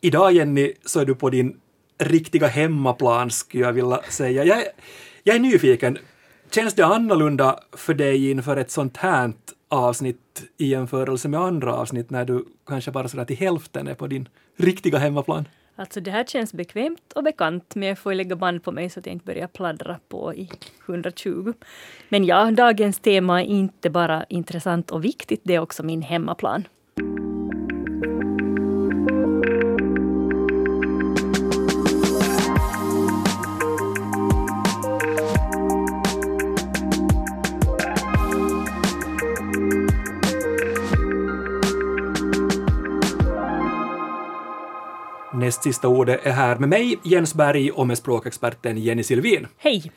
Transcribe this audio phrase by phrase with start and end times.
[0.00, 1.56] idag Jenny så är du på din
[1.98, 4.44] riktiga hemmaplan skulle jag vilja säga.
[4.44, 4.68] Jag, är-
[5.22, 5.98] jag är nyfiken.
[6.50, 9.32] Känns det annorlunda för dig inför ett sånt här
[9.68, 14.06] avsnitt i jämförelse med andra avsnitt när du kanske bara sådär till hälften är på
[14.06, 15.48] din riktiga hemmaplan?
[15.76, 18.90] Alltså det här känns bekvämt och bekant, men jag får ju lägga band på mig
[18.90, 20.50] så att jag inte börjar pladdra på i
[20.86, 21.52] 120.
[22.08, 26.64] Men ja, dagens tema är inte bara intressant och viktigt, det är också min hemmaplan.
[45.38, 49.46] Näst sista ordet är här med mig, Jens Berg, och med språkexperten Jenny Silvin.
[49.58, 49.92] Hej!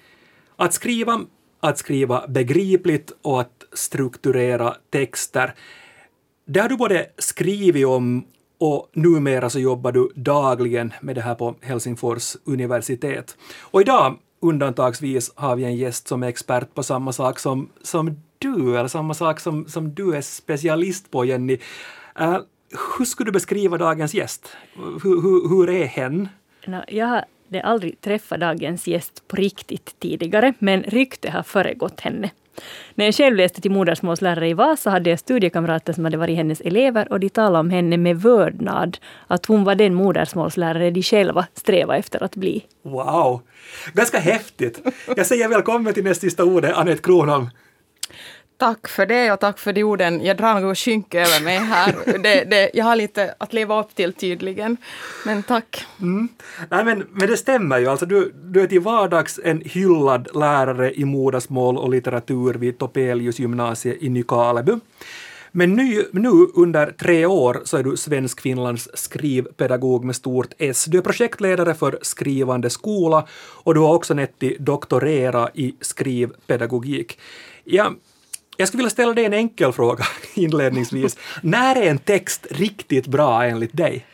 [0.55, 1.21] Att skriva,
[1.59, 5.53] att skriva begripligt och att strukturera texter.
[6.45, 8.25] Det har du både skrivit om
[8.59, 13.37] och numera så jobbar du dagligen med det här på Helsingfors universitet.
[13.61, 18.21] Och idag, undantagsvis, har vi en gäst som är expert på samma sak som, som
[18.37, 21.57] du, eller samma sak som, som du är specialist på, Jenny.
[22.19, 22.37] Eh,
[22.97, 24.57] hur skulle du beskriva dagens gäst?
[24.75, 26.29] Hur, hur, hur är hen?
[26.65, 31.99] Nå, jag har det aldrig träffat dagens gäst på riktigt tidigare, men rykte har föregått
[31.99, 32.29] henne.
[32.95, 36.61] När jag själv läste till modersmålslärare i Vasa hade jag studiekamrater som hade varit hennes
[36.61, 41.47] elever och de talade om henne med vördnad, att hon var den modersmålslärare de själva
[41.53, 42.65] strävade efter att bli.
[42.81, 43.41] Wow!
[43.93, 44.81] Ganska häftigt.
[45.15, 47.49] Jag säger välkommen till näst sista ordet, Anette Kronholm.
[48.61, 50.25] Tack för det och tack för de orden.
[50.25, 51.95] Jag drar något skynke över mig här.
[52.23, 54.77] Det, det, jag har lite att leva upp till tydligen.
[55.25, 55.85] Men tack.
[56.01, 56.27] Mm.
[56.69, 57.87] Nej, men, men det stämmer ju.
[57.87, 63.39] Alltså, du, du är till vardags en hyllad lärare i modersmål och litteratur vid Topelius
[63.39, 64.71] gymnasiet i Nykarleby.
[65.51, 70.85] Men nu, nu under tre år så är du Svensk-Finlands skrivpedagog med stort S.
[70.85, 73.27] Du är projektledare för Skrivande skola
[73.63, 77.19] och du har också nätt doktorera i skrivpedagogik.
[77.63, 77.91] Ja,
[78.61, 81.17] jag skulle vilja ställa dig en enkel fråga inledningsvis.
[81.41, 84.05] När är en text riktigt bra enligt dig?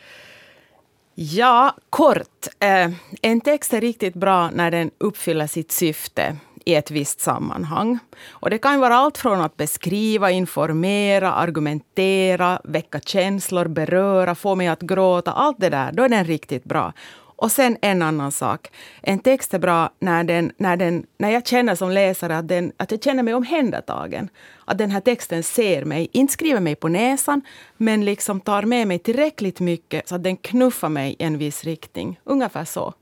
[1.15, 2.47] Ja, kort.
[2.59, 2.91] Eh,
[3.21, 7.99] en text är riktigt bra när den uppfyller sitt syfte i ett visst sammanhang.
[8.29, 14.67] Och det kan vara allt från att beskriva, informera, argumentera, väcka känslor, beröra, få mig
[14.67, 15.31] att gråta.
[15.31, 16.93] Allt det där, då är den riktigt bra.
[17.37, 18.71] Och sen en annan sak.
[19.01, 22.71] En text är bra när, den, när, den, när jag känner som läsare att, den,
[22.77, 24.29] att jag känner mig omhändertagen.
[24.65, 27.41] Att den här texten ser mig, inte skriver mig på näsan,
[27.77, 31.63] men liksom tar med mig tillräckligt mycket så att den knuffar mig i en viss
[31.63, 32.19] riktning.
[32.23, 32.93] Ungefär så.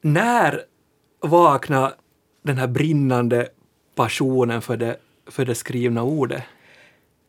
[0.00, 0.60] När
[1.20, 1.94] vaknar
[2.42, 3.48] den här brinnande
[3.94, 4.96] passionen för det,
[5.30, 6.42] för det skrivna ordet?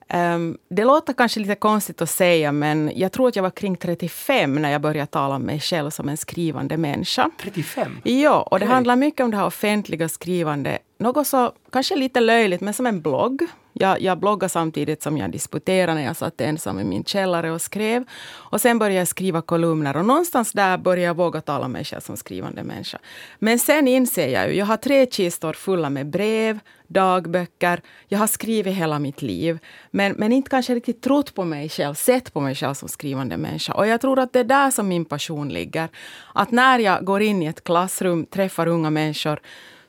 [0.09, 3.75] Ehm, det låter kanske lite konstigt att säga, men jag tror att jag var kring
[3.78, 7.29] 35 när jag började tala om mig själv som en skrivande människa.
[7.41, 7.97] 35?
[8.03, 8.73] Ja, och det Okej.
[8.73, 10.78] handlar mycket om det här offentliga skrivande.
[11.00, 13.41] Något så kanske lite löjligt, men som en blogg.
[13.80, 17.62] Jag, jag bloggade samtidigt som jag disputerade när jag satt ensam i min källare och
[17.62, 18.06] skrev.
[18.30, 21.84] Och sen började jag skriva kolumner och någonstans där började jag våga tala om mig
[21.84, 23.00] själv som skrivande människa.
[23.40, 27.81] Men sen inser jag ju, jag har tre kistor fulla med brev, dagböcker.
[28.08, 29.59] Jag har skrivit hela mitt liv,
[29.91, 33.38] men, men inte kanske riktigt trott på mig själv, sett på mig själv som skrivande
[33.38, 33.74] människa.
[33.74, 35.90] Och jag tror att det är där som min passion ligger.
[36.34, 39.40] Att när jag går in i ett klassrum, träffar unga människor,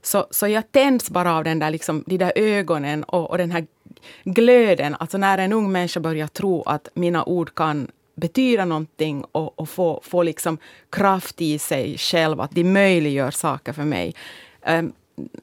[0.02, 3.50] så, så jag tänds bara av den där, liksom, de där ögonen och, och den
[3.50, 3.66] här
[4.24, 4.96] glöden.
[5.00, 9.68] Alltså när en ung människa börjar tro att mina ord kan betyda någonting och, och
[9.68, 10.58] få, få liksom
[10.90, 14.14] kraft i sig själv, att de möjliggör saker för mig.
[14.66, 14.92] Um,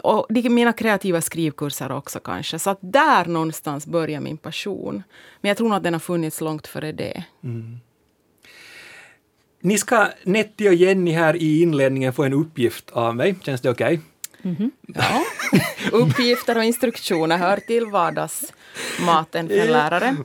[0.04, 2.60] och de, mina kreativa skrivkurser också kanske.
[2.60, 5.04] Så att där någonstans börjar min passion.
[5.42, 7.24] Men jag tror nog att den har funnits långt före det.
[7.44, 7.78] Mm.
[9.62, 13.36] Ni ska, Nettie och Jenny här i inledningen få en uppgift av mig.
[13.42, 14.02] Känns det okej?
[14.88, 15.24] Ja.
[15.92, 20.16] Uppgifter och instruktioner hör till vardagsmaten för lärare.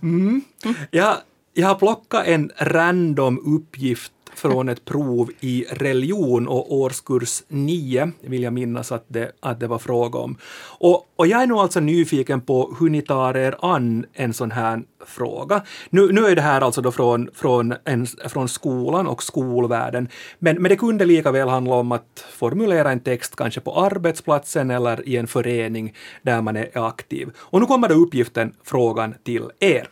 [0.91, 1.17] Jag,
[1.55, 8.43] jag har plockat en random uppgift från ett prov i religion och årskurs 9, vill
[8.43, 10.37] jag minnas att det, att det var fråga om.
[10.79, 14.51] Och, och jag är nog alltså nyfiken på hur ni tar er an en sån
[14.51, 15.63] här fråga.
[15.91, 20.09] Nu, nu är det här alltså då från, från, en, från skolan och skolvärlden,
[20.39, 24.71] men, men det kunde lika väl handla om att formulera en text kanske på arbetsplatsen
[24.71, 27.31] eller i en förening där man är aktiv.
[27.39, 29.89] Och nu kommer då uppgiften, frågan till er.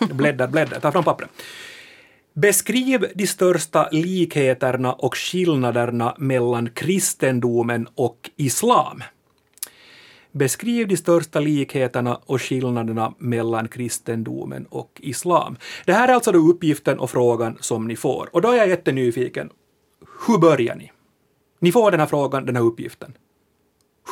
[0.14, 1.30] bläddar, bläddar, ta fram pappret.
[2.36, 9.02] Beskriv de största likheterna och skillnaderna mellan kristendomen och islam.
[10.32, 15.56] Beskriv de största likheterna och skillnaderna mellan kristendomen och islam.
[15.84, 18.28] Det här är alltså då uppgiften och frågan som ni får.
[18.32, 19.50] Och då är jag jättenyfiken.
[20.26, 20.92] Hur börjar ni?
[21.58, 23.16] Ni får den här frågan, den här uppgiften.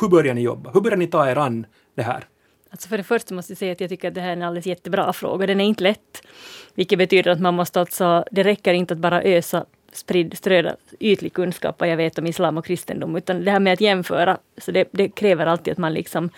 [0.01, 0.71] Hur börjar ni jobba?
[0.73, 1.65] Hur börjar ni ta er an
[1.95, 2.27] det här?
[2.73, 4.41] Alltså för det första måste jag säga att jag tycker att det här är en
[4.41, 5.47] alldeles jättebra fråga.
[5.47, 6.21] Den är inte lätt.
[6.75, 11.33] Vilket betyder att man måste alltså, det räcker inte att bara ösa spridd, ströda ytlig
[11.33, 13.15] kunskap vad jag vet om islam och kristendom.
[13.15, 16.29] Utan det här med att jämföra, så det, det kräver alltid att man liksom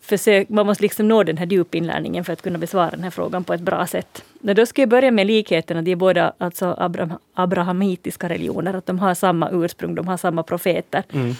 [0.00, 3.44] försök, man måste liksom nå den här djupinlärningen för att kunna besvara den här frågan
[3.44, 4.24] på ett bra sätt.
[4.40, 5.82] Men då ska jag börja med likheterna.
[5.82, 10.42] De är båda alltså Abraham, abrahamitiska religioner, att de har samma ursprung, de har samma
[10.42, 11.02] profeter.
[11.12, 11.34] Mm.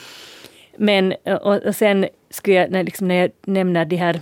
[0.79, 4.21] Men och, och sen skulle jag, när, liksom, när jag nämner de här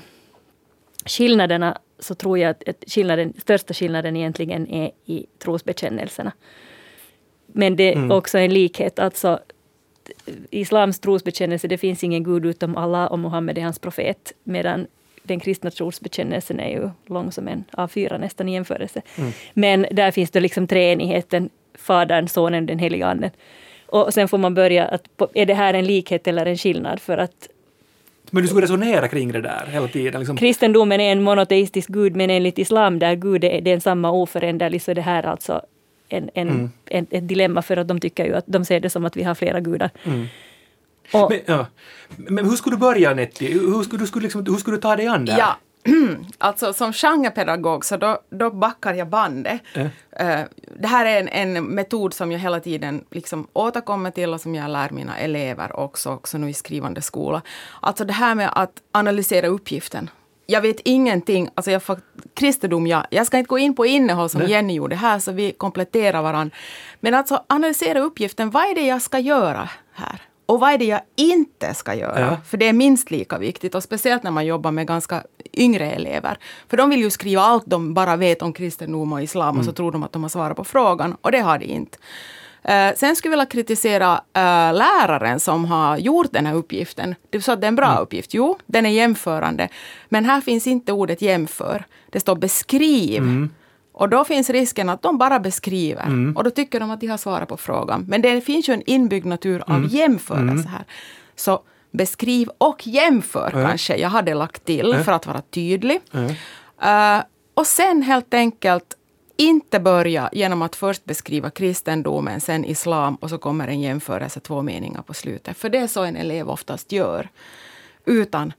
[1.06, 6.32] skillnaderna, så tror jag att, att skillnaden, största skillnaden egentligen är i trosbekännelserna.
[7.46, 8.10] Men det är mm.
[8.10, 9.40] också en likhet, alltså
[10.50, 14.86] islams trosbekännelse, det finns ingen gud utom Allah och Muhammed är hans profet, medan
[15.22, 19.02] den kristna trosbekännelsen är ju lång som en A4 nästan i jämförelse.
[19.18, 19.32] Mm.
[19.54, 23.30] Men där finns det liksom treenigheten, Fadern, Sonen, den helige Anden.
[23.86, 25.02] Och sen får man börja, att,
[25.34, 27.00] är det här en likhet eller en skillnad?
[27.00, 27.48] För att
[28.30, 30.20] men du skulle resonera kring det där hela tiden?
[30.20, 30.36] Liksom.
[30.36, 34.94] Kristendomen är en monoteistisk gud, men enligt islam där Gud är densamma oföränderlig, så är
[34.94, 35.62] det här alltså
[36.08, 36.70] en, en, mm.
[36.86, 39.22] en, ett dilemma för att de tycker ju att de ser det som att vi
[39.22, 39.90] har flera gudar.
[40.04, 40.26] Mm.
[41.12, 41.66] Och, men, ja.
[42.16, 43.52] men hur skulle du börja Netti?
[43.52, 45.38] Hur skulle du, skulle liksom, hur skulle du ta dig an det här?
[45.38, 45.56] Ja.
[46.38, 49.60] Alltså som genrepedagog så då, då backar jag bandet.
[49.74, 49.86] Mm.
[50.20, 50.46] Uh,
[50.80, 54.54] det här är en, en, metod som jag hela tiden liksom återkommer till och som
[54.54, 57.42] jag lär mina elever också, också nu i skrivande skola.
[57.80, 60.10] Alltså det här med att analysera uppgiften
[60.46, 61.48] jag vet ingenting.
[61.54, 61.82] Alltså jag
[62.34, 63.06] kristendom, ja.
[63.10, 64.50] Jag ska inte gå in på innehåll som Nej.
[64.50, 66.56] Jenny gjorde här, så vi kompletterar varandra.
[67.00, 68.50] Men alltså analysera uppgiften.
[68.50, 70.22] Vad är det jag ska göra här?
[70.46, 72.20] Och vad är det jag inte ska göra?
[72.20, 72.36] Ja.
[72.46, 73.74] För det är minst lika viktigt.
[73.74, 75.22] Och speciellt när man jobbar med ganska
[75.54, 76.38] yngre elever.
[76.68, 79.58] För de vill ju skriva allt de bara vet om kristendom och islam mm.
[79.58, 79.74] och så mm.
[79.74, 81.16] tror de att de har svarat på frågan.
[81.20, 81.98] Och det har de inte.
[82.68, 87.14] Uh, sen skulle jag vilja kritisera uh, läraren som har gjort den här uppgiften.
[87.30, 88.02] Du sa att det är en bra mm.
[88.02, 88.34] uppgift.
[88.34, 89.68] Jo, den är jämförande.
[90.08, 91.84] Men här finns inte ordet jämför.
[92.10, 93.22] Det står beskriv.
[93.22, 93.50] Mm.
[93.96, 96.06] Och då finns risken att de bara beskriver.
[96.06, 96.36] Mm.
[96.36, 98.04] Och då tycker de att de har svarat på frågan.
[98.08, 99.88] Men det finns ju en inbyggd natur av mm.
[99.88, 100.66] jämförelse mm.
[100.66, 100.84] här.
[101.36, 106.00] Så beskriv och jämför kanske jag hade lagt till för att vara tydlig.
[106.14, 107.22] Uh,
[107.54, 108.96] och sen helt enkelt
[109.36, 114.62] inte börja genom att först beskriva kristendomen, sen islam och så kommer en jämförelse, två
[114.62, 115.56] meningar på slutet.
[115.56, 117.28] För det är så en elev oftast gör.
[118.04, 118.52] Utan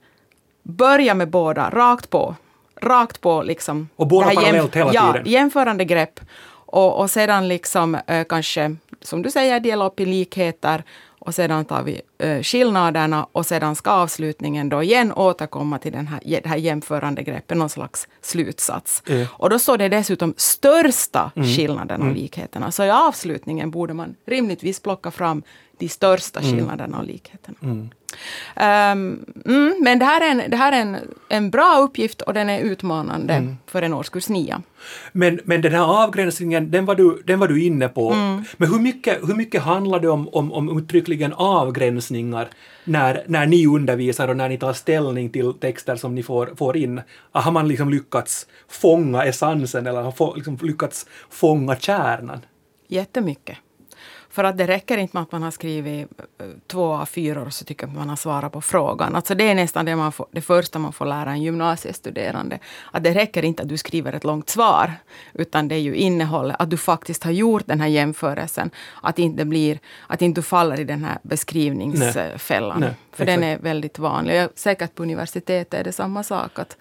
[0.62, 2.36] börja med båda, rakt på.
[2.82, 3.88] Rakt på liksom.
[3.96, 5.32] Och båda parallellt hela ja, tiden?
[5.32, 6.20] jämförande grepp.
[6.50, 10.84] Och, och sedan liksom eh, kanske, som du säger, dela upp i likheter
[11.28, 16.06] och sedan tar vi eh, skillnaderna och sedan ska avslutningen då igen återkomma till den
[16.06, 19.02] här, det här jämförande greppet, någon slags slutsats.
[19.06, 19.26] Mm.
[19.32, 21.48] Och då står det dessutom största mm.
[21.48, 22.14] skillnaderna och mm.
[22.14, 22.70] likheterna.
[22.70, 25.42] Så i avslutningen borde man rimligtvis plocka fram
[25.78, 26.52] de största mm.
[26.52, 27.56] skillnaderna och likheterna.
[27.62, 27.90] Mm.
[28.56, 30.96] Um, mm, men det här är, en, det här är en,
[31.28, 33.56] en bra uppgift och den är utmanande mm.
[33.66, 34.62] för en årskurs 9.
[35.12, 38.10] Men, men den här avgränsningen, den var du, den var du inne på.
[38.10, 38.44] Mm.
[38.56, 42.48] Men hur mycket, hur mycket handlar det om, om, om uttryckligen avgränsningar
[42.84, 46.76] när, när ni undervisar och när ni tar ställning till texter som ni får, får
[46.76, 47.00] in?
[47.32, 52.40] Har man liksom lyckats fånga essensen eller har liksom lyckats fånga kärnan?
[52.88, 53.58] Jättemycket.
[54.38, 57.52] För att det räcker inte med att man har skrivit eh, två av fyra och
[57.52, 59.16] så tycker att man har svarat på frågan.
[59.16, 62.58] Alltså det är nästan det, man får, det första man får lära en gymnasiestuderande.
[62.92, 64.92] Att det räcker inte att du skriver ett långt svar.
[65.34, 68.70] Utan det är ju innehållet, att du faktiskt har gjort den här jämförelsen.
[69.02, 72.80] Att inte blir, att inte du faller i den här beskrivningsfällan.
[72.80, 72.88] Nej.
[72.88, 74.48] Nej, För den är väldigt vanlig.
[74.54, 76.58] Säkert på universitetet är det samma sak.
[76.58, 76.76] Att,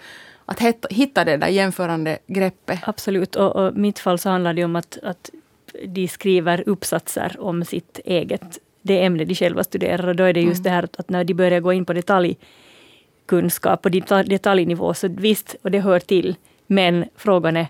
[0.45, 2.79] att hitta det där jämförande greppet.
[2.83, 5.29] Absolut, och, och i mitt fall så handlar det om att, att
[5.85, 10.07] de skriver uppsatser om sitt eget, det ämne de själva studerar.
[10.07, 10.63] Och då är det just mm.
[10.63, 15.71] det här att när de börjar gå in på detaljkunskap, på detaljnivå, så visst, och
[15.71, 16.35] det hör till.
[16.67, 17.67] Men frågan är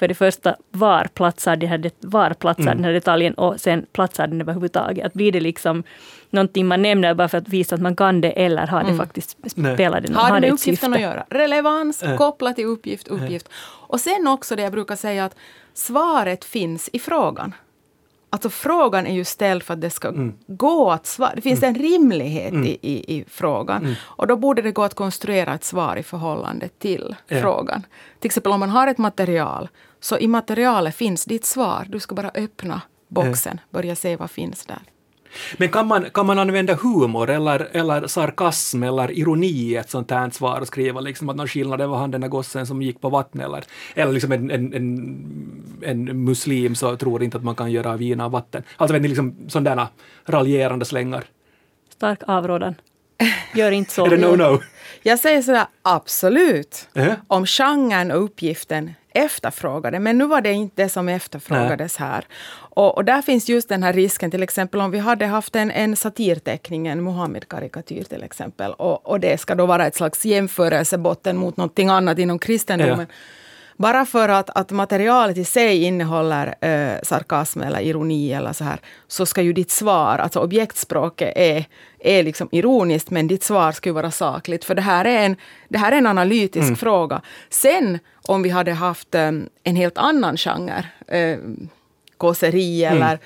[0.00, 2.76] för det första, var platsar, det här, var platsar mm.
[2.76, 5.06] den här detaljen och sen platsar den överhuvudtaget.
[5.06, 5.82] Att blir det liksom
[6.30, 8.98] någonting man nämner bara för att visa att man kan det eller har det mm.
[8.98, 11.24] faktiskt spelar det Har det med uppgiften att göra?
[11.30, 12.16] Relevans äh.
[12.16, 13.46] kopplat till uppgift, uppgift.
[13.46, 13.52] Äh.
[13.90, 15.36] Och sen också det jag brukar säga att
[15.74, 17.54] svaret finns i frågan.
[18.30, 20.34] Alltså frågan är ju ställd för att det ska mm.
[20.46, 21.34] gå att svara.
[21.34, 21.74] Det finns mm.
[21.74, 22.66] en rimlighet mm.
[22.66, 23.84] i, i, i, frågan.
[23.84, 23.94] Mm.
[24.02, 27.40] Och då borde det gå att konstruera ett svar i förhållande till ja.
[27.40, 27.86] frågan.
[28.20, 29.68] Till exempel om man har ett material,
[30.00, 31.86] så i materialet finns ditt svar.
[31.88, 33.78] Du ska bara öppna boxen, ja.
[33.78, 34.82] börja se vad finns där.
[35.56, 40.10] Men kan man, kan man använda humor eller, eller sarkasm eller ironi i ett sånt
[40.10, 43.00] här svar och skriva liksom att någon skillnad var han den där gossen som gick
[43.00, 47.54] på vattnet eller, eller liksom en, en, en, en muslim så tror inte att man
[47.54, 48.62] kan göra vin av vatten.
[48.76, 49.88] Alltså vet ni, liksom sådana
[50.26, 51.24] raljerande slängar.
[51.92, 52.74] Stark avrådan.
[53.54, 54.06] Gör inte så.
[54.06, 54.62] Är det no-no?
[55.02, 56.88] Jag säger sådär absolut.
[56.94, 57.12] Eh?
[57.26, 62.24] Om genren och uppgiften efterfrågade, men nu var det inte det som efterfrågades här.
[62.52, 65.70] Och, och, där finns just den här risken, till exempel om vi hade haft en,
[65.70, 71.36] en satirteckning, en Muhammed-karikatyr till exempel, och, och det ska då vara ett slags jämförelsebotten
[71.36, 73.06] mot någonting annat inom kristendomen.
[73.08, 73.14] Ja.
[73.80, 78.80] Bara för att, att materialet i sig innehåller eh, sarkasm eller ironi eller så här,
[79.08, 81.64] så ska ju ditt svar, alltså objektspråket är,
[81.98, 84.64] är liksom ironiskt, men ditt svar ska ju vara sakligt.
[84.64, 85.36] För det här är en,
[85.68, 86.76] det här är en analytisk mm.
[86.76, 87.22] fråga.
[87.50, 89.30] Sen om vi hade haft eh,
[89.62, 91.38] en helt annan genre, eh,
[92.16, 92.96] kåseri mm.
[92.96, 93.18] eller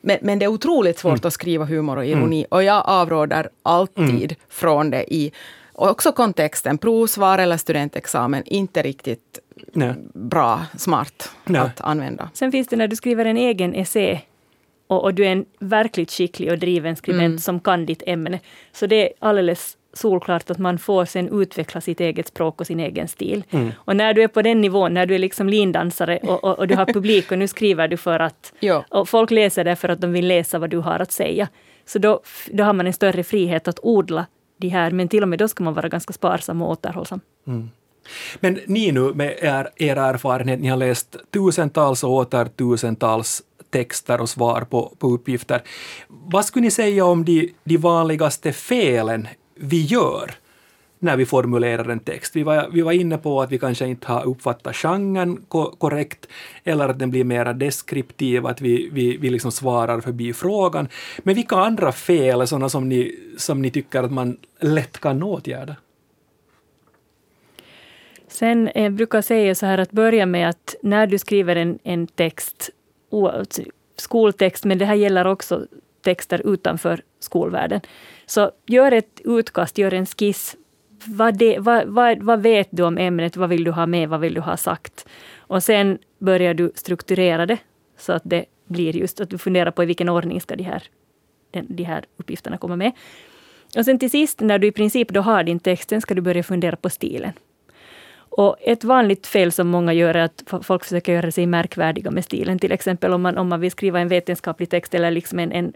[0.00, 1.26] men, men, det är otroligt svårt mm.
[1.26, 2.48] att skriva humor och ironi mm.
[2.50, 4.36] och jag avråder alltid mm.
[4.48, 5.32] från det i
[5.72, 9.38] och också kontexten, provsvar eller studentexamen, inte riktigt
[9.72, 9.94] Nej.
[10.14, 11.60] bra, smart Nej.
[11.60, 12.30] att använda.
[12.34, 14.20] Sen finns det när du skriver en egen essä
[14.86, 17.38] och, och du är en verkligt skicklig och driven skribent mm.
[17.38, 18.40] som kan ditt ämne.
[18.72, 22.80] Så det är alldeles solklart att man får sen utveckla sitt eget språk och sin
[22.80, 23.44] egen stil.
[23.50, 23.70] Mm.
[23.76, 26.68] Och när du är på den nivån, när du är liksom lindansare och, och, och
[26.68, 28.52] du har publik och nu skriver du för att...
[28.88, 31.48] och folk läser det för att de vill läsa vad du har att säga.
[31.84, 32.20] Så då,
[32.52, 34.26] då har man en större frihet att odla
[34.56, 37.20] de här, men till och med då ska man vara ganska sparsam och återhållsam.
[37.46, 37.70] Mm.
[38.40, 44.20] Men ni nu med er, er erfarenhet, ni har läst tusentals och åter tusentals texter
[44.20, 45.62] och svar på, på uppgifter.
[46.08, 50.30] Vad skulle ni säga om de, de vanligaste felen vi gör
[51.02, 52.36] när vi formulerar en text.
[52.36, 56.26] Vi var, vi var inne på att vi kanske inte har uppfattat genren ko korrekt
[56.64, 60.88] eller att den blir mer deskriptiv, att vi, vi, vi liksom svarar förbi frågan.
[61.18, 65.22] Men vilka andra fel är sådana som ni, som ni tycker att man lätt kan
[65.22, 65.76] åtgärda?
[68.40, 71.78] Sen jag brukar jag säga så här att börja med att när du skriver en,
[71.82, 72.70] en text,
[73.12, 73.62] alltså
[73.96, 75.66] skoltext, men det här gäller också
[76.02, 77.80] texter utanför skolvärlden.
[78.26, 80.56] Så gör ett utkast, gör en skiss.
[81.04, 83.36] Vad, det, vad, vad, vad vet du om ämnet?
[83.36, 84.08] Vad vill du ha med?
[84.08, 85.08] Vad vill du ha sagt?
[85.38, 87.58] Och sen börjar du strukturera det
[87.98, 90.82] så att det blir just att du funderar på i vilken ordning ska de här,
[91.50, 92.92] de här uppgifterna komma med.
[93.76, 96.20] Och sen till sist, när du i princip då har din text, sen ska du
[96.20, 97.32] börja fundera på stilen.
[98.30, 102.24] Och ett vanligt fel som många gör är att folk försöker göra sig märkvärdiga med
[102.24, 102.58] stilen.
[102.58, 105.72] Till exempel om man, om man vill skriva en vetenskaplig text eller liksom en, en,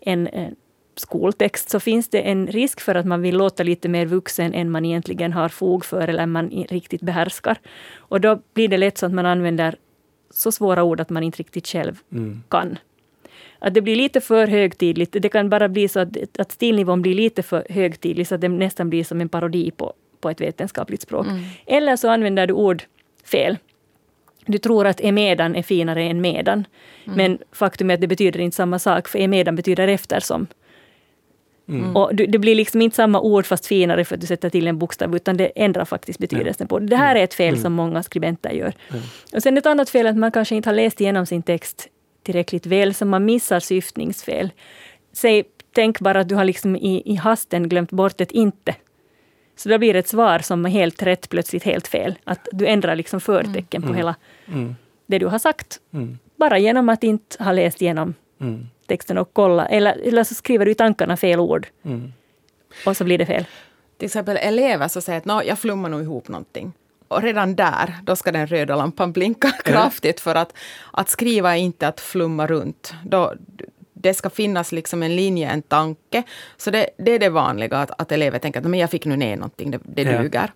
[0.00, 0.56] en, en
[0.96, 4.70] skoltext så finns det en risk för att man vill låta lite mer vuxen än
[4.70, 7.58] man egentligen har fog för eller man riktigt behärskar.
[7.96, 9.76] Och då blir det lätt så att man använder
[10.30, 12.42] så svåra ord att man inte riktigt själv mm.
[12.48, 12.78] kan.
[13.58, 15.16] Att det blir lite för högtidligt.
[15.22, 18.48] Det kan bara bli så att, att stilnivån blir lite för högtidlig så att det
[18.48, 21.26] nästan blir som en parodi på, på ett vetenskapligt språk.
[21.26, 21.42] Mm.
[21.66, 22.82] Eller så använder du ord
[23.24, 23.58] fel.
[24.46, 26.66] Du tror att emedan är finare än medan.
[27.04, 27.16] Mm.
[27.16, 30.46] Men faktum är att det betyder inte samma sak, för emedan betyder eftersom.
[31.68, 31.96] Mm.
[31.96, 34.78] Och det blir liksom inte samma ord fast finare för att du sätter till en
[34.78, 36.86] bokstav, utan det ändrar faktiskt betydelsen på det.
[36.86, 37.62] Det här är ett fel mm.
[37.62, 38.74] som många skribenter gör.
[38.90, 39.02] Mm.
[39.32, 41.88] Och sen ett annat fel är att man kanske inte har läst igenom sin text
[42.22, 44.50] tillräckligt väl, så man missar syftningsfel.
[45.12, 45.44] Säg,
[45.74, 48.74] tänk bara att du har liksom i, i hasten glömt bort ett inte.
[49.56, 52.18] Så då blir ett svar som är helt rätt, plötsligt helt fel.
[52.24, 53.96] Att du ändrar liksom förtecken på mm.
[53.96, 54.14] hela
[54.46, 54.76] mm.
[55.06, 55.80] det du har sagt.
[55.92, 56.18] Mm.
[56.36, 58.14] Bara genom att inte ha läst igenom
[58.86, 59.66] texten och kolla.
[59.66, 61.66] Eller, eller så skriver du i tankarna fel ord.
[61.84, 62.12] Mm.
[62.86, 63.44] Och så blir det fel.
[63.98, 66.72] Till exempel elever som säger att jag flummar nog ihop någonting.
[67.08, 70.52] Och redan där, då ska den röda lampan blinka kraftigt för att,
[70.92, 72.94] att skriva är inte att flumma runt.
[73.04, 73.34] Då,
[74.06, 76.22] det ska finnas liksom en linje, en tanke.
[76.56, 79.16] Så det, det är det vanliga, att, att elever tänker att men jag fick nu
[79.16, 80.52] ner någonting, det, det duger.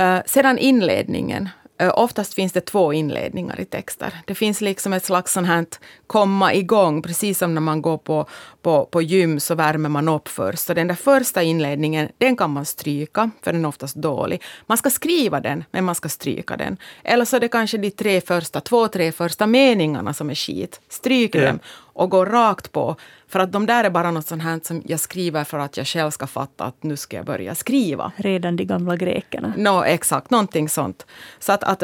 [0.00, 1.48] Uh, sedan inledningen.
[1.80, 4.12] Eh, oftast finns det två inledningar i texter.
[4.26, 5.66] Det finns liksom ett slags sånt här
[6.06, 8.26] komma igång, precis som när man går på,
[8.62, 10.58] på, på gym så värmer man upp först.
[10.58, 14.42] Så den där första inledningen, den kan man stryka, för den är oftast dålig.
[14.66, 16.76] Man ska skriva den, men man ska stryka den.
[17.04, 20.80] Eller så är det kanske de tre första, två, tre första meningarna som är skit.
[20.88, 21.46] Stryk ja.
[21.46, 21.58] dem
[21.98, 22.96] och gå rakt på.
[23.28, 25.86] För att de där är bara något sånt här som jag skriver för att jag
[25.86, 28.12] själv ska fatta att nu ska jag börja skriva.
[28.16, 29.52] Redan de gamla grekerna.
[29.56, 31.06] No, exakt, någonting sånt.
[31.38, 31.82] Så att, att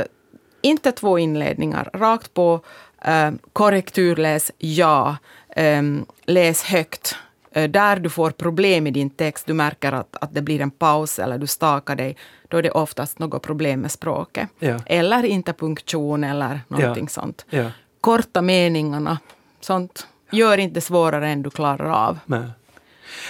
[0.62, 2.61] inte två inledningar, rakt på.
[3.04, 5.16] Eh, korrekturläs, ja.
[5.56, 5.83] Eh,
[6.25, 7.16] läs högt.
[7.52, 10.71] Eh, där du får problem i din text, du märker att, att det blir en
[10.71, 12.16] paus eller du stakar dig,
[12.49, 14.49] då är det oftast något problem med språket.
[14.59, 14.80] Ja.
[14.87, 17.09] Eller interpunktion eller någonting ja.
[17.09, 17.47] sånt.
[17.50, 17.71] Ja.
[18.00, 19.18] Korta meningarna,
[19.64, 22.18] sånt gör inte svårare än du klarar av.
[22.26, 22.49] Nej.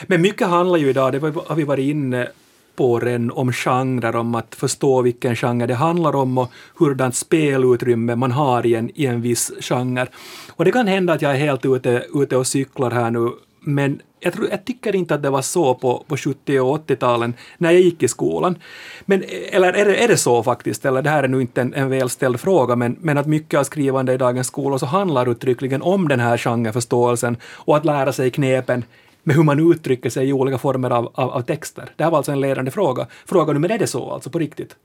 [0.07, 2.29] Men mycket handlar ju idag, det har vi varit inne
[2.77, 8.17] på redan, om genrer, om att förstå vilken genre det handlar om och hurdant spelutrymme
[8.17, 10.07] man har i en, i en viss genre.
[10.51, 13.31] Och det kan hända att jag är helt ute, ute och cyklar här nu,
[13.65, 17.35] men jag, tror, jag tycker inte att det var så på, på 70 och 80-talen
[17.59, 18.59] när jag gick i skolan.
[19.05, 21.75] Men, eller är det, är det så faktiskt, eller det här är nu inte en,
[21.75, 25.83] en välställd fråga, men, men att mycket av skrivande i dagens skolor så handlar uttryckligen
[25.83, 28.85] om den här genreförståelsen och att lära sig knepen
[29.23, 31.91] med hur man uttrycker sig i olika former av, av, av texter.
[31.97, 33.07] Det här var alltså en ledande fråga.
[33.27, 34.77] Fråga nu, men är det så alltså på riktigt?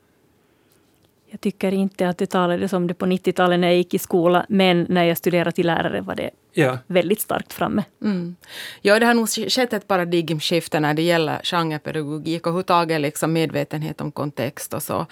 [1.32, 4.46] Jag tycker inte att det talades om det på 90-talet när jag gick i skola,
[4.50, 6.78] men när jag studerade till lärare var det ja.
[6.88, 7.84] väldigt starkt framme.
[8.02, 8.36] Mm.
[8.82, 14.02] Ja, det har nog skett ett paradigmskifte när det gäller genrepedagogik och överhuvudtaget liksom medvetenhet
[14.02, 15.06] om kontext och så.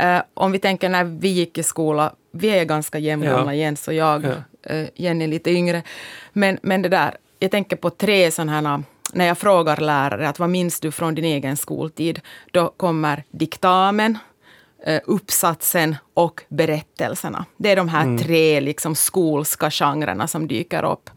[0.00, 3.60] Uh, om vi tänker när vi gick i skola, vi är ganska jämngamla, ja.
[3.60, 4.74] Jens och jag, ja.
[4.74, 5.82] uh, Jenny lite yngre.
[6.32, 10.38] Men, men det där, jag tänker på tre sådana här när jag frågar lärare att
[10.38, 12.20] vad minns du från din egen skoltid?
[12.52, 14.29] Då kommer diktamen, Eh,
[15.04, 17.44] uppsatsen och berättelserna.
[17.56, 18.18] Det är de här mm.
[18.18, 21.10] tre liksom skolska genrerna som dyker upp.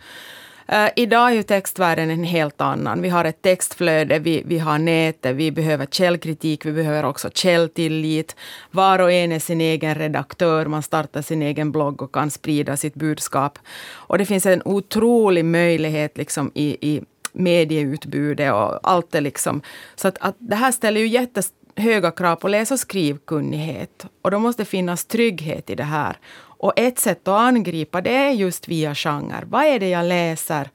[0.71, 3.01] Uh, idag är ju textvärlden en helt annan.
[3.01, 8.35] Vi har ett textflöde, vi, vi har nätet, vi behöver källkritik, vi behöver också källtillit.
[8.71, 12.77] Var och en är sin egen redaktör, man startar sin egen blogg och kan sprida
[12.77, 13.59] sitt budskap.
[13.91, 17.01] Och det finns en otrolig möjlighet liksom i, i
[17.33, 19.61] medieutbudet och allt är liksom...
[19.95, 24.05] Så att, att det här ställer ju jättes höga krav på läs och skrivkunnighet.
[24.21, 26.17] Och då måste finnas trygghet i det här.
[26.35, 29.43] Och ett sätt att angripa det är just via genre.
[29.45, 30.69] Vad är det jag läser?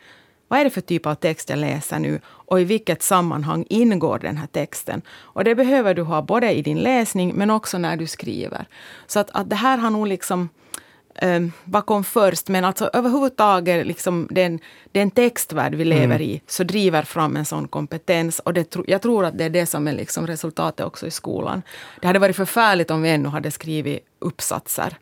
[0.49, 2.21] Vad är det för typ av text jag läser nu?
[2.27, 5.03] Och i vilket sammanhang ingår den här texten?
[5.11, 8.67] Och det behöver du ha både i din läsning men också när du skriver.
[9.07, 10.49] Så att, att det här har nog liksom
[11.23, 12.49] eh, vad kom först?
[12.49, 14.61] Men alltså överhuvudtaget liksom den,
[14.93, 16.23] den textvärld vi lever mm.
[16.23, 18.39] i så driver fram en sån kompetens.
[18.39, 21.63] Och det, jag tror att det är det som är liksom resultatet också i skolan.
[22.01, 24.97] Det hade varit förfärligt om vi ännu hade skrivit uppsatser.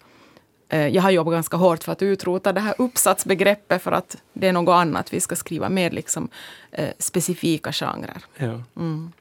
[0.68, 4.48] Eh, jag har jobbat ganska hårt för att utrota det här uppsatsbegreppet för att det
[4.48, 5.12] är något annat.
[5.12, 6.28] Vi ska skriva mer liksom,
[6.72, 8.24] eh, specifika genrer.
[8.36, 8.62] Ja.
[8.76, 9.12] Mm.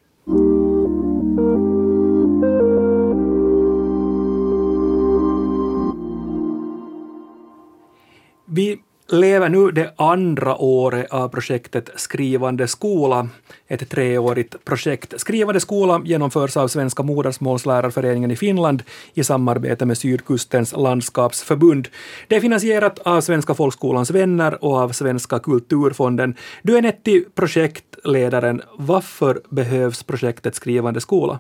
[8.56, 8.78] Vi
[9.12, 13.28] lever nu det andra året av projektet Skrivande skola,
[13.68, 15.14] ett treårigt projekt.
[15.18, 21.88] Skrivande skola genomförs av Svenska modersmålslärarföreningen i Finland i samarbete med Sydkustens landskapsförbund.
[22.28, 26.36] Det är finansierat av Svenska folkskolans vänner och av Svenska kulturfonden.
[26.64, 28.62] Du är Netti, projektledaren.
[28.78, 31.40] Varför behövs projektet Skrivande skola?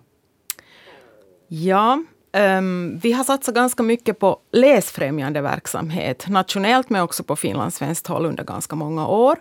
[1.47, 2.03] Ja,
[2.35, 8.25] Um, vi har satsat ganska mycket på läsfrämjande verksamhet, nationellt men också på finlandssvenskt håll
[8.25, 9.37] under ganska många år.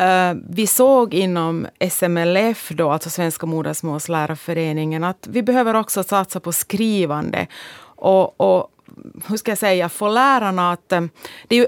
[0.00, 6.52] Uh, vi såg inom SMLF, då, alltså Svenska modersmålslärarföreningen, att vi behöver också satsa på
[6.52, 7.46] skrivande.
[7.80, 8.70] Och, och
[9.28, 10.92] hur ska jag säga, få lärarna att...
[10.92, 11.10] Ehm,
[11.48, 11.66] det, är ju,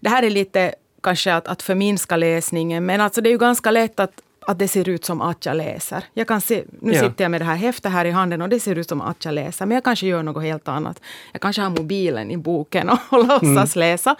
[0.00, 3.70] det här är lite kanske att, att förminska läsningen, men alltså det är ju ganska
[3.70, 6.04] lätt att att det ser ut som att jag läser.
[6.14, 7.00] Jag kan se, nu ja.
[7.00, 9.24] sitter jag med det här häftet här i handen och det ser ut som att
[9.24, 9.66] jag läser.
[9.66, 11.00] Men jag kanske gör något helt annat.
[11.32, 13.88] Jag kanske har mobilen i boken och, och låtsas mm.
[13.88, 14.16] läsa.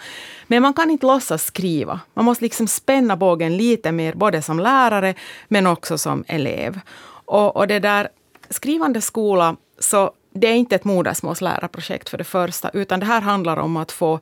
[0.47, 1.99] Men man kan inte låtsas skriva.
[2.13, 5.13] Man måste liksom spänna bågen lite mer, både som lärare
[5.47, 6.79] men också som elev.
[7.25, 8.09] Och, och det där
[8.49, 13.57] skrivande skola, så det är inte ett modersmålslärarprojekt för det första, utan det här handlar
[13.57, 14.19] om att få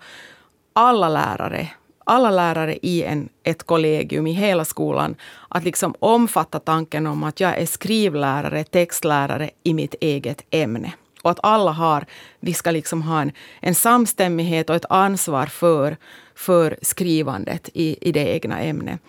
[0.73, 1.69] alla lärare
[2.11, 5.15] alla lärare i en, ett kollegium i hela skolan
[5.49, 10.93] att liksom omfatta tanken om att jag är skrivlärare, textlärare i mitt eget ämne.
[11.21, 12.05] Och att alla har,
[12.39, 15.97] vi ska liksom ha en, en samstämmighet och ett ansvar för,
[16.35, 18.99] för skrivandet i, i det egna ämnet.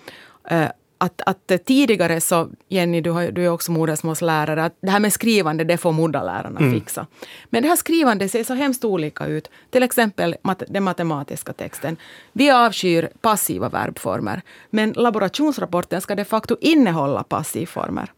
[0.48, 0.68] Eh,
[1.02, 5.12] att, att tidigare så, Jenny, du, har, du är också modersmålslärare, att det här med
[5.12, 6.72] skrivande, det får moderlärarna mm.
[6.72, 7.06] fixa.
[7.50, 9.50] Men det här skrivandet ser så hemskt olika ut.
[9.70, 11.96] Till exempel mat, den matematiska texten.
[12.32, 18.12] Vi avskyr passiva verbformer, men laborationsrapporten ska de facto innehålla passivformer.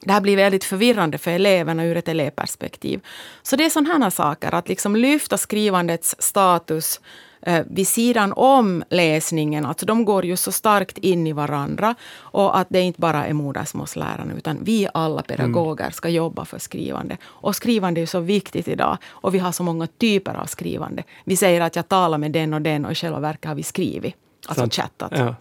[0.00, 3.00] Det här blir väldigt förvirrande för eleverna ur ett elevperspektiv.
[3.42, 7.00] Så det är sådana här saker, att liksom lyfta skrivandets status
[7.42, 9.66] eh, vid sidan om läsningen.
[9.66, 11.94] Alltså de går ju så starkt in i varandra.
[12.14, 17.16] Och att det inte bara är modersmålslärarna utan vi alla pedagoger ska jobba för skrivande.
[17.24, 18.98] Och skrivande är så viktigt idag.
[19.08, 21.02] Och vi har så många typer av skrivande.
[21.24, 23.62] Vi säger att jag talar med den och den och i själva verket har vi
[23.62, 24.14] skrivit.
[24.46, 24.74] Alltså sant.
[24.74, 25.12] chattat.
[25.16, 25.34] Ja,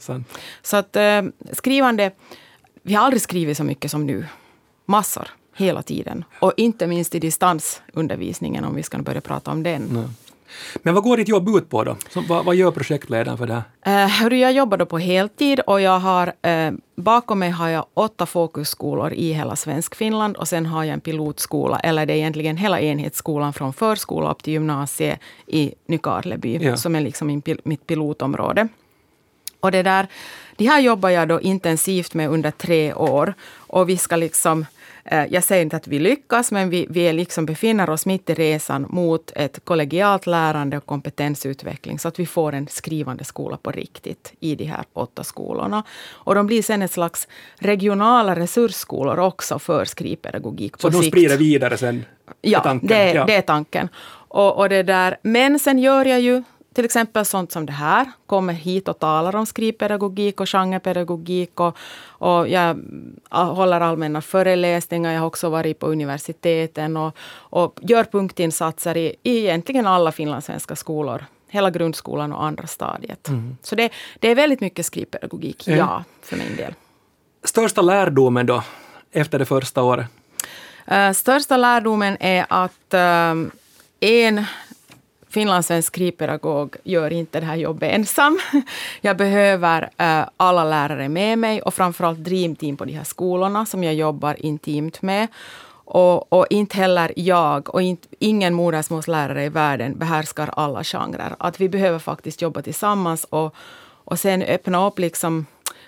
[0.62, 2.12] så att eh, skrivande,
[2.82, 4.26] vi har aldrig skrivit så mycket som nu.
[4.86, 6.24] Massor hela tiden.
[6.40, 9.88] Och inte minst i distansundervisningen, om vi ska börja prata om den.
[9.92, 10.31] Nej.
[10.84, 11.96] Men vad går ditt jobb ut på då?
[12.10, 14.32] Så, vad, vad gör projektledaren för det här?
[14.32, 18.26] Uh, jag jobbar då på heltid och jag har, uh, bakom mig har jag åtta
[18.26, 22.80] fokusskolor i hela Svenskfinland och sen har jag en pilotskola, eller det är egentligen hela
[22.80, 26.78] enhetsskolan från förskola upp till gymnasiet i Nykarleby, ja.
[26.78, 28.68] som är liksom min, mitt pilotområde.
[29.60, 30.08] Och det där,
[30.56, 34.66] de här jobbar jag då intensivt med under tre år och vi ska liksom
[35.30, 38.86] jag säger inte att vi lyckas, men vi, vi liksom befinner oss mitt i resan
[38.90, 44.34] mot ett kollegialt lärande och kompetensutveckling, så att vi får en skrivande skola på riktigt
[44.40, 45.84] i de här åtta skolorna.
[46.10, 51.38] Och de blir sen ett slags regionala resursskolor också för skrivpedagogik på Så de sprider
[51.38, 52.06] vidare sen?
[52.42, 52.88] Ja, tanken.
[52.88, 53.26] Det, ja.
[53.26, 53.90] det är tanken.
[54.28, 55.18] Och, och det där.
[55.22, 59.36] Men sen gör jag ju till exempel sånt som det här, kommer hit och talar
[59.36, 61.60] om skrivpedagogik och genrepedagogik.
[61.60, 62.80] Och, och jag
[63.30, 65.14] håller allmänna föreläsningar.
[65.14, 70.76] Jag har också varit på universiteten och, och gör punktinsatser i, i egentligen alla finlandssvenska
[70.76, 71.26] skolor.
[71.48, 73.28] Hela grundskolan och andra stadiet.
[73.28, 73.58] Mm.
[73.62, 75.80] Så det, det är väldigt mycket skrivpedagogik, mm.
[75.80, 76.74] ja, för min del.
[77.44, 78.64] Största lärdomen då,
[79.12, 80.06] efter det första året?
[80.92, 83.52] Uh, största lärdomen är att uh,
[84.00, 84.46] en
[85.32, 88.40] finlandssvensk skrivpedagog gör inte det här jobbet ensam.
[89.02, 93.84] Jag behöver uh, alla lärare med mig och framförallt dreamteam på de här skolorna som
[93.84, 95.28] jag jobbar intimt med.
[95.86, 101.36] Och, och inte heller jag och inte, ingen modersmålslärare i världen behärskar alla genrer.
[101.40, 103.56] Att vi behöver faktiskt jobba tillsammans och,
[104.04, 105.46] och sen öppna upp liksom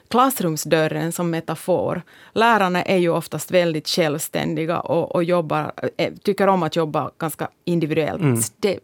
[0.08, 2.02] klassrumsdörren som metafor.
[2.34, 7.48] Lärarna är ju oftast väldigt självständiga och, och jobbar, eh, tycker om att jobba ganska
[7.66, 8.22] individuellt.
[8.22, 8.42] Mm.
[8.60, 8.80] Det,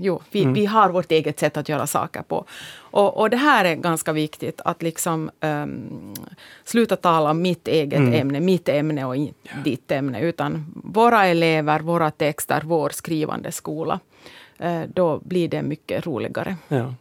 [0.00, 0.54] jo, vi, mm.
[0.54, 2.44] vi har vårt eget sätt att göra saker på.
[2.74, 6.14] Och, och det här är ganska viktigt, att liksom um,
[6.64, 8.14] sluta tala om mitt eget mm.
[8.14, 9.30] ämne, mitt ämne och ja.
[9.64, 14.00] ditt ämne, utan våra elever, våra texter, vår skrivande skola.
[14.64, 16.56] Uh, då blir det mycket roligare.
[16.68, 16.94] Ja.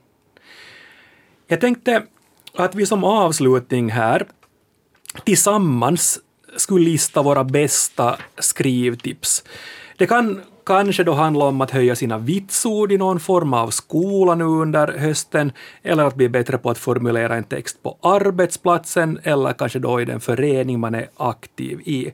[1.48, 2.04] Jag tänkte
[2.54, 4.26] att vi som avslutning här
[5.24, 6.20] tillsammans
[6.56, 9.44] skulle lista våra bästa skrivtips.
[9.98, 14.36] Det kan kanske då handla om att höja sina vitsord i någon form av skola
[14.36, 15.52] nu under hösten,
[15.84, 20.06] eller att bli bättre på att formulera en text på arbetsplatsen, eller kanske då i
[20.06, 22.12] den förening man är aktiv i.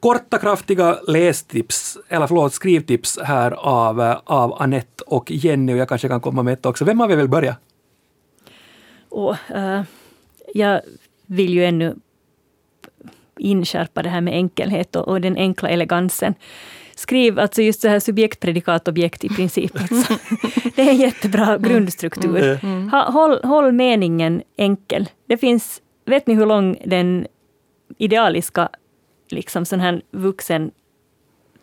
[0.00, 6.08] Korta, kraftiga lästips, eller förlåt, skrivtips här av, av Annette och Jenny, och jag kanske
[6.08, 6.84] kan komma med ett också.
[6.84, 7.56] Vem av er vill börja?
[9.08, 9.82] Och, uh, eh,
[10.54, 10.80] jag
[11.26, 11.94] vill ju ännu
[13.38, 16.34] inskärpa det här med enkelhet och, och den enkla elegansen
[16.96, 19.72] skriv alltså just så här subjekt, predikat, objekt i princip.
[19.90, 20.14] Alltså.
[20.76, 21.62] Det är en jättebra mm.
[21.62, 22.42] grundstruktur.
[22.42, 22.58] Mm.
[22.62, 22.88] mm.
[22.88, 25.08] Ha, håll, håll meningen enkel.
[25.26, 27.26] Det finns, vet ni hur lång den
[27.98, 28.68] idealiska
[29.28, 30.70] liksom sån här vuxen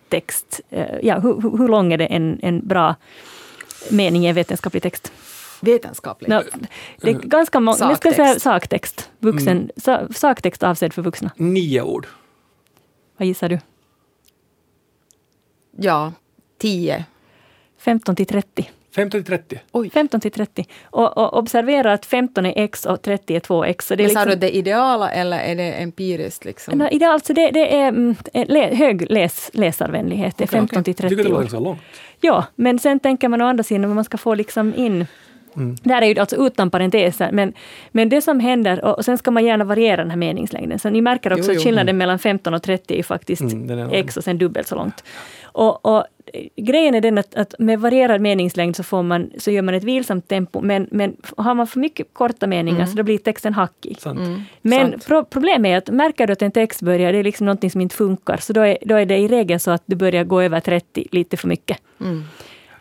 [0.10, 2.96] text, eh, ja, hur, hur lång är det en, en bra
[3.90, 5.12] mening i en vetenskaplig text?
[5.62, 6.30] Vetenskaplig?
[6.30, 6.42] No,
[7.02, 8.16] det är ganska många, saktext.
[8.16, 9.10] ska säga saktext.
[9.20, 10.14] Vuxen, mm.
[10.14, 11.32] saktext avsedd för vuxna.
[11.36, 12.08] Nio ord.
[13.18, 13.60] Vad gissar du?
[15.82, 16.14] Ja,
[16.58, 17.06] 10.
[17.78, 18.70] 15 till 30.
[18.96, 19.60] 15 till 30?
[19.72, 19.90] Oj.
[19.90, 20.66] 15 till 30.
[20.84, 23.82] Och, och, observera att 15 är x och 30 är 2x.
[23.82, 26.46] Så det är Men liksom, sa du det ideala eller är det empiriskt?
[26.46, 26.78] Liksom?
[26.78, 30.84] No, ideal, alltså det, det är mm, le, hög läs, läsarvänlighet, det är 15 okay.
[30.84, 31.82] till 30 Tycker det låter så långt?
[32.22, 35.06] Ja, men sen tänker man å andra sidan, man ska få liksom in
[35.56, 35.76] Mm.
[35.84, 37.54] Det här är ju alltså utan parenteser, men,
[37.92, 40.80] men det som händer, och sen ska man gärna variera den här meningslängden.
[40.80, 41.98] Så ni märker också jo, jo, att skillnaden mm.
[41.98, 45.04] mellan 15 och 30 är faktiskt mm, x och sen dubbelt så långt.
[45.42, 46.04] Och, och,
[46.56, 49.84] grejen är den att, att, med varierad meningslängd så, får man, så gör man ett
[49.84, 52.88] vilsamt tempo, men, men har man för mycket korta meningar mm.
[52.88, 53.98] så då blir texten hackig.
[54.06, 54.42] Mm.
[54.62, 57.72] Men pro, problemet är att märker du att en text börjar, det är liksom någonting
[57.72, 60.24] som inte funkar, så då är, då är det i regel så att du börjar
[60.24, 61.78] gå över 30 lite för mycket.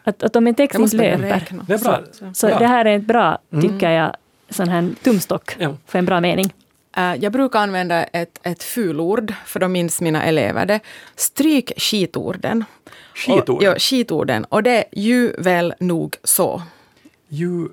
[0.09, 2.01] Att, att om en text inte löper, det är bra.
[2.13, 3.63] så, så det här är ett bra, mm.
[3.63, 4.17] tycker jag,
[4.51, 5.77] sån här tumstock ja.
[5.87, 6.53] för en bra mening.
[6.99, 10.81] Uh, jag brukar använda ett, ett fulord, för då minns mina elever det.
[11.17, 12.65] Stryk skitorden.
[13.15, 13.57] Skitorden?
[13.57, 14.45] Och, ja, skitorden.
[14.45, 16.63] Och det är ju väl nog så.
[17.29, 17.69] Ju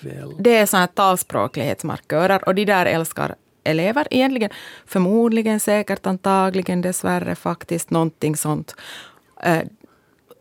[0.00, 0.34] väl.
[0.38, 4.50] Det är såna här talspråklighetsmarkörer och de där älskar elever egentligen.
[4.86, 8.74] Förmodligen, säkert, antagligen, dessvärre, faktiskt, någonting sånt.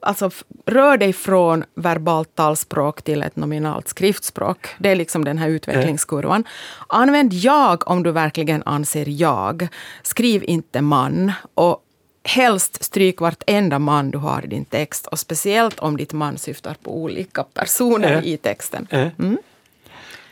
[0.07, 0.31] Alltså
[0.65, 4.67] rör dig från verbalt talspråk till ett nominalt skriftspråk.
[4.77, 6.43] Det är liksom den här utvecklingskurvan.
[6.87, 9.67] Använd jag om du verkligen anser jag.
[10.03, 11.31] Skriv inte man.
[11.53, 11.83] Och
[12.23, 15.07] helst stryk vartenda man du har i din text.
[15.07, 18.27] Och speciellt om ditt man syftar på olika personer äh.
[18.27, 18.87] i texten.
[18.91, 19.37] Mm.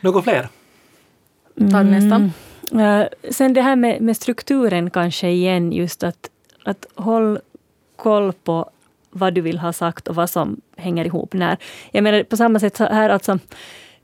[0.01, 0.49] Något fler?
[1.71, 2.31] Ta nästan.
[2.73, 6.29] Uh, sen det här med, med strukturen kanske igen, just att,
[6.63, 7.39] att håll
[7.95, 8.69] koll på
[9.15, 11.57] vad du vill ha sagt och vad som hänger ihop när.
[11.91, 13.39] Jag menar på samma sätt här alltså,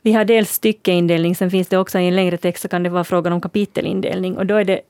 [0.02, 2.90] vi har dels styckeindelning, sen finns det också i en längre text så kan det
[2.90, 4.82] vara frågan om kapitelindelning och då är det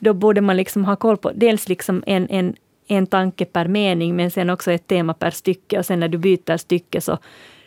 [0.00, 2.54] då borde man liksom ha koll på dels liksom en, en,
[2.88, 5.78] en tanke per mening, men sen också ett tema per stycke.
[5.78, 7.18] Och sen när du byter stycke så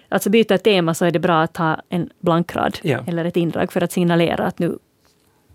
[0.10, 3.04] Alltså byter tema så är det bra att ha en blankrad Ja.
[3.08, 4.78] eller ett indrag för att signalera att nu,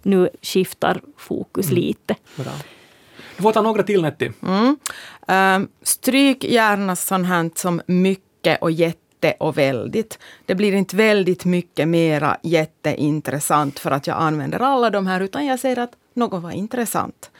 [0.02, 2.14] nu skiftar fokus lite.
[2.36, 2.52] Bra.
[3.38, 4.32] Du får ta några till Netti.
[4.42, 4.76] Mm.
[5.28, 10.18] Ehm, stryk gärna sånt här som mycket och jätte och väldigt.
[10.46, 15.46] Det blir inte väldigt mycket mera jätteintressant för att jag använder alla de här, utan
[15.46, 17.30] jag säger att något var intressant.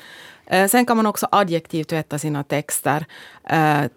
[0.47, 3.05] Ehm, sen kan man också adjektivtvätta sina texter.
[3.53, 3.89] Uh,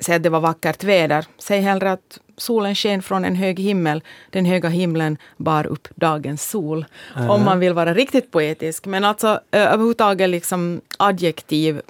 [0.00, 1.26] säg att det var vackert väder.
[1.38, 4.02] Säg hellre att solen sken från en hög himmel.
[4.30, 6.84] Den höga himlen bar upp dagens sol.
[7.28, 8.86] Om man vill vara riktigt poetisk.
[8.86, 11.80] Men alltså uh, överhuvudtaget liksom adjektiv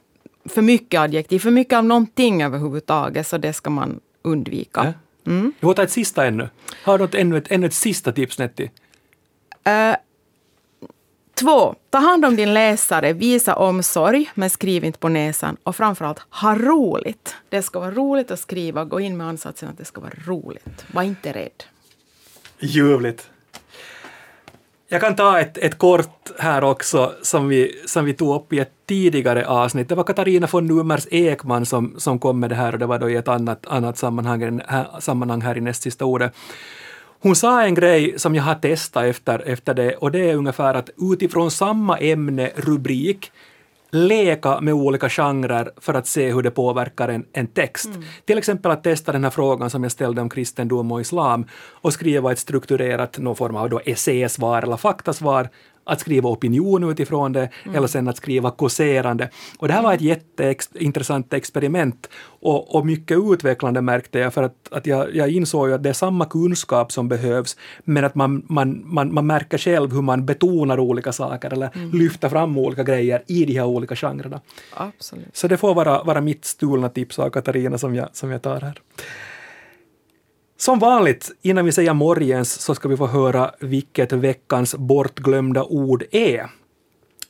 [0.49, 4.95] för mycket adjektiv, för mycket av någonting överhuvudtaget, så det ska man undvika.
[5.27, 5.53] Mm.
[5.61, 6.49] Vi får ta ett sista ännu.
[6.85, 8.71] Har du ännu, ett, ännu ett sista tips Netti?
[9.65, 9.97] Eh,
[11.39, 15.57] två, ta hand om din läsare, visa omsorg, men skriv inte på näsan.
[15.63, 17.37] Och framförallt, ha roligt.
[17.49, 20.85] Det ska vara roligt att skriva, gå in med ansatsen att det ska vara roligt.
[20.93, 21.65] Var inte rädd.
[22.59, 23.31] Ljuvligt.
[24.91, 28.59] Jag kan ta ett, ett kort här också som vi, som vi tog upp i
[28.59, 29.89] ett tidigare avsnitt.
[29.89, 32.99] Det var Katarina von Numers Ekman som, som kom med det här och det var
[32.99, 36.33] då i ett annat, annat sammanhang, här, sammanhang här i näst sista ordet.
[37.21, 40.75] Hon sa en grej som jag har testat efter, efter det och det är ungefär
[40.75, 43.33] att utifrån samma ämne, rubrik,
[43.91, 47.89] leka med olika genrer för att se hur det påverkar en, en text.
[48.25, 51.93] Till exempel att testa den här frågan som jag ställde om kristendom och islam och
[51.93, 55.49] skriva ett strukturerat, någon form av då essésvar eller faktasvar,
[55.89, 59.31] att skriva opinion utifrån det eller sen att skriva kåserande.
[59.59, 62.09] Och det här var ett jätteintressant experiment
[62.41, 65.89] och, och mycket utvecklande märkte jag för att, att jag, jag insåg ju att det
[65.89, 70.27] är samma kunskap som behövs men att man, man, man, man märker själv hur man
[70.27, 74.41] betonar olika saker eller lyfter fram olika grejer i de här olika genrerna.
[74.75, 75.37] Absolut.
[75.37, 78.61] Så det får vara, vara mitt stulna tips av Katarina som jag, som jag tar
[78.61, 78.81] här.
[80.61, 86.05] Som vanligt, innan vi säger morgens, så ska vi få höra vilket veckans bortglömda ord
[86.11, 86.51] är.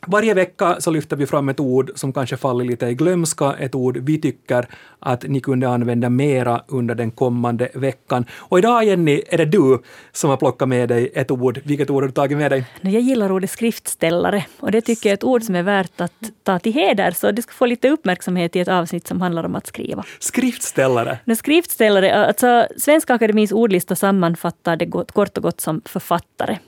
[0.06, 3.74] Varje vecka så lyfter vi fram ett ord som kanske faller lite i glömska, ett
[3.74, 8.24] ord vi tycker att ni kunde använda mera under den kommande veckan.
[8.32, 9.82] Och idag, Jenny, är det du
[10.12, 11.60] som har plockat med dig ett ord.
[11.64, 12.64] Vilket ord har du tagit med dig?
[12.80, 16.12] Jag gillar ordet skriftställare och det tycker jag är ett ord som är värt att
[16.42, 19.56] ta till heder så det ska få lite uppmärksamhet i ett avsnitt som handlar om
[19.56, 20.04] att skriva.
[20.18, 21.18] Skriftställare.
[21.24, 26.58] Men skriftställare, alltså Svenska Akademins ordlista sammanfattar det kort och gott som författare.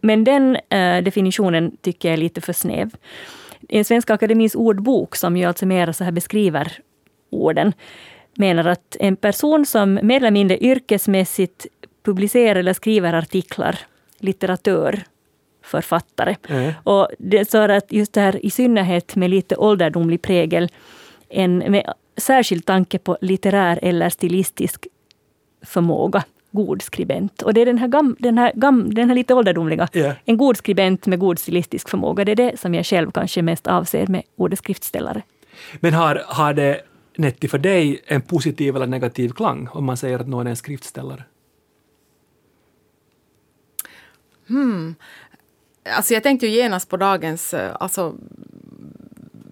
[0.00, 2.90] Men den eh, definitionen tycker jag är lite för snäv.
[3.68, 6.72] I Svenska Akademins ordbok, som ju alltså mer så här beskriver
[7.30, 7.72] orden,
[8.34, 11.66] menar att en person som mer eller mindre yrkesmässigt
[12.02, 13.78] publicerar eller skriver artiklar,
[14.18, 15.02] litteratör,
[15.62, 16.36] författare.
[16.48, 16.72] Mm.
[16.84, 20.68] Och det så att just det här i synnerhet med lite ålderdomlig prägel,
[21.28, 24.86] en, med särskild tanke på litterär eller stilistisk
[25.62, 26.24] förmåga,
[26.66, 27.42] god skribent.
[27.42, 30.12] Och det är den här, gam, den här, gam, den här lite ålderdomliga, Ja.
[30.24, 32.24] en god skribent med god stilistisk förmåga.
[32.24, 35.22] Det är det som jag själv kanske mest avser med ordet skriftställare.
[35.80, 36.80] Men har, har det,
[37.16, 40.56] Netti, för dig en positiv eller negativ klang om man säger att någon är en
[40.56, 41.24] skriftställare?
[45.96, 48.14] Alltså jag tänkte ju genast på dagens, eh, alltså,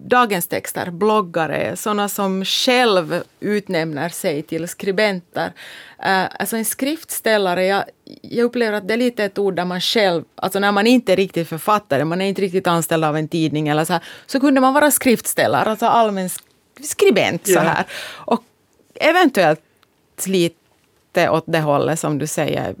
[0.07, 5.45] dagens texter, bloggare, sådana som själv utnämner sig till skribenter.
[5.45, 7.83] Uh, alltså en skriftställare, jag,
[8.21, 11.13] jag upplever att det är lite ett ord där man själv, alltså när man inte
[11.13, 14.39] är riktigt författare, man är inte riktigt anställd av en tidning eller så här, så
[14.39, 16.41] kunde man vara skriftställare, alltså allmän sk-
[16.81, 17.85] skribent så här.
[18.09, 18.43] Och
[18.95, 19.61] eventuellt
[20.25, 20.55] lite
[21.15, 22.75] åt det hållet som du säger.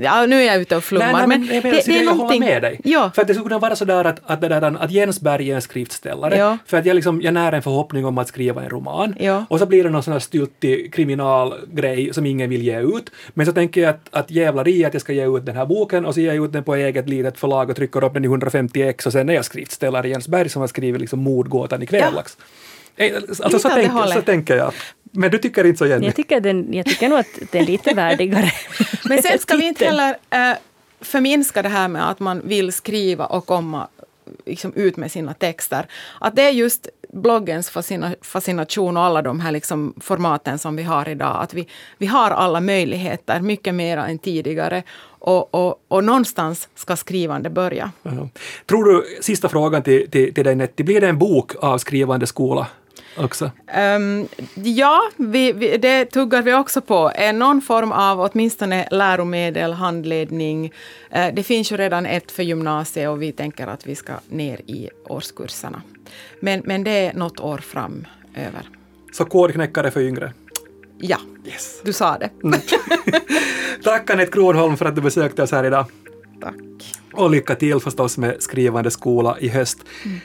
[0.00, 1.12] Ja, nu är jag ute och flummar.
[1.12, 2.80] Nej, nej, men, men det, menar, det är jag håller med dig.
[2.84, 3.10] Ja.
[3.14, 5.54] För att det skulle kunna vara sådär att, att, det där, att Jens Berg är
[5.54, 6.36] en skriftställare.
[6.36, 6.58] Ja.
[6.66, 9.14] För att jag, liksom, jag när en förhoppning om att skriva en roman.
[9.20, 9.44] Ja.
[9.48, 13.10] Och så blir det någon sån här styltig kriminalgrej som ingen vill ge ut.
[13.34, 15.66] Men så tänker jag att, att jävlar i att jag ska ge ut den här
[15.66, 18.24] boken och så ger jag ut den på eget litet förlag och trycker upp den
[18.24, 21.82] i 150 ex och sen är jag skriftställare Jens Berg som har skrivit liksom mordgåtan
[21.82, 22.36] i Kvällax.
[22.96, 24.72] Eh, Alltså Lite så, det tänk, så tänker jag.
[25.14, 26.06] Men du tycker inte så Jenny?
[26.06, 28.50] Jag tycker, den, jag tycker nog att det är lite värdigare.
[29.04, 30.56] Men sen ska vi inte heller äh,
[31.00, 33.88] förminska det här med att man vill skriva och komma
[34.46, 35.86] liksom, ut med sina texter.
[36.20, 40.82] Att det är just bloggens fascina, fascination och alla de här liksom, formaten som vi
[40.82, 41.36] har idag.
[41.42, 44.82] Att vi, vi har alla möjligheter, mycket mer än tidigare.
[45.18, 47.92] Och, och, och någonstans ska skrivande börja.
[48.02, 48.28] Ja.
[48.66, 52.26] Tror du, sista frågan till, till, till dig Netti, blir det en bok av skrivande
[52.26, 52.66] skola?
[53.16, 53.50] Också?
[53.96, 57.12] Um, ja, vi, vi, det tuggar vi också på.
[57.34, 60.72] Någon form av åtminstone läromedel, handledning.
[61.16, 64.60] Uh, det finns ju redan ett för gymnasiet och vi tänker att vi ska ner
[64.66, 65.82] i årskurserna.
[66.40, 68.68] Men, men det är något år framöver.
[69.12, 70.32] Så kodknäckare för yngre?
[70.98, 71.80] Ja, yes.
[71.84, 72.30] du sa det.
[72.44, 72.60] Mm.
[73.84, 75.86] Tack Anette Kronholm för att du besökte oss här idag.
[76.40, 76.54] Tack.
[77.12, 79.78] Och lycka till förstås med Skrivande skola i höst.
[80.04, 80.20] Mm.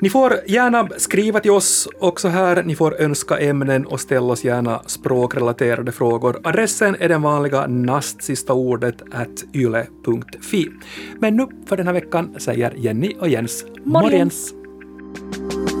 [0.00, 4.44] Ni får gärna skriva till oss också här, ni får önska ämnen och ställa oss
[4.44, 6.40] gärna språkrelaterade frågor.
[6.44, 10.70] Adressen är den vanliga nastsistaordet at yle.fi.
[11.18, 14.54] Men nu för den här veckan säger Jenny och Jens morgens.
[14.54, 15.75] morgens.